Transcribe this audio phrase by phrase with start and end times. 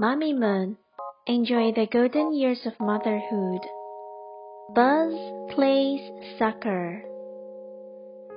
[0.00, 0.78] Mamimoon,
[1.26, 3.60] enjoy the golden years of motherhood.
[4.74, 5.12] Buzz
[5.54, 6.00] Plays
[6.38, 7.04] Soccer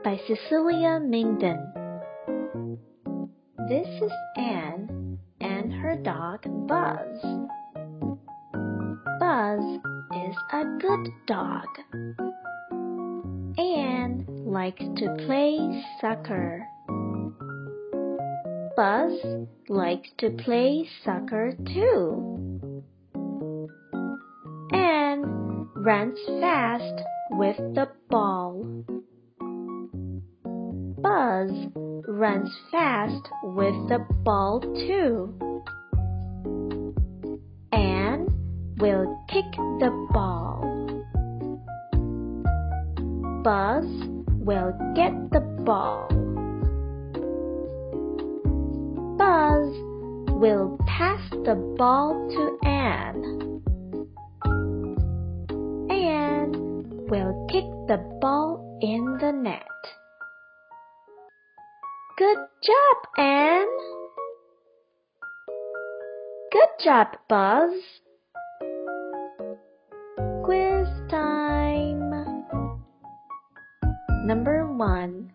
[0.04, 1.72] by Cecilia Minden.
[3.70, 7.24] This is Ann and her dog Buzz.
[9.22, 9.80] Buzz
[10.28, 11.68] is a good dog.
[13.58, 16.68] Ann likes to play soccer.
[18.76, 19.20] Buzz
[19.70, 22.72] likes to play soccer too.
[24.74, 28.66] Ann runs fast with the ball.
[31.02, 31.52] Buzz
[32.08, 35.36] runs fast with the ball too.
[37.72, 38.26] Ann
[38.80, 40.64] will kick the ball.
[43.44, 43.86] Buzz
[44.40, 46.33] will get the ball.
[50.44, 53.62] Will pass the ball to Ann.
[55.90, 56.52] Ann
[57.08, 59.64] will kick the ball in the net.
[62.18, 63.68] Good job, Ann.
[66.52, 67.80] Good job, Buzz.
[70.44, 72.12] Quiz time.
[74.26, 75.32] Number one.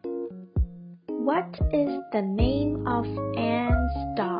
[1.08, 3.06] What is the name of
[3.38, 4.37] Ann's dog?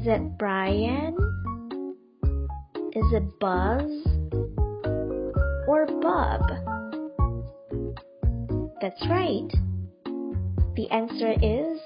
[0.00, 1.14] Is it Bryan?
[2.94, 3.90] Is it Buzz?
[5.68, 6.40] Or Bob?
[8.80, 9.52] That's right.
[10.74, 11.80] The answer is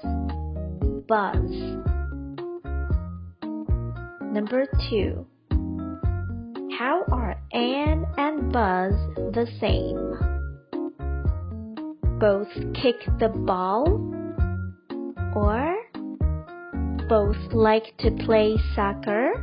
[1.09, 1.51] Buzz.
[4.31, 5.27] Number two.
[6.79, 8.93] How are Ann and Buzz
[9.33, 10.35] the same?
[12.17, 13.83] both kick the ball
[15.35, 15.75] or
[17.07, 19.33] both like to play soccer?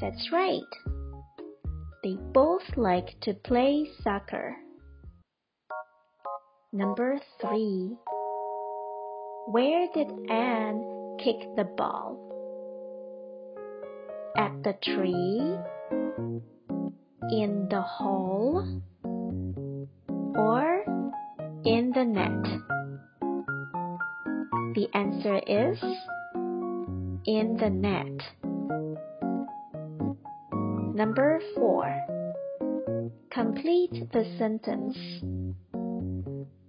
[0.00, 0.60] That's right.
[2.02, 4.56] They both like to play soccer.
[6.72, 7.96] Number three.
[9.46, 12.18] Where did Ann kick the ball?
[14.36, 15.58] At the tree?
[17.30, 18.82] In the hall?
[20.36, 20.84] or
[21.64, 22.73] in the net?
[24.74, 25.78] The answer is
[27.26, 28.10] in the net.
[30.96, 33.06] Number 4.
[33.30, 34.96] Complete the sentence.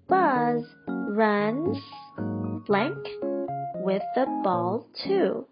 [0.08, 1.78] Buzz runs
[2.68, 3.08] blank
[3.78, 5.48] with the ball too.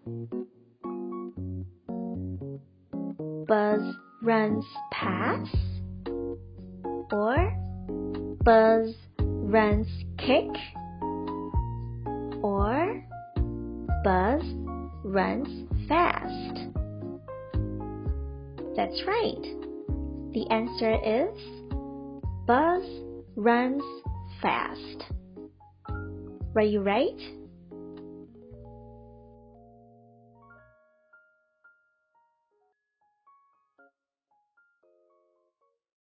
[3.48, 3.82] Buzz
[4.22, 5.56] runs past
[7.10, 7.52] or
[8.44, 9.88] Buzz runs
[10.18, 10.46] kick
[12.54, 13.02] or
[14.04, 14.42] Buzz
[15.02, 15.48] runs
[15.88, 16.68] fast?
[18.76, 19.44] That's right.
[20.32, 21.36] The answer is
[22.46, 22.84] Buzz
[23.34, 23.82] runs
[24.40, 25.04] fast.
[26.54, 27.20] Were you right?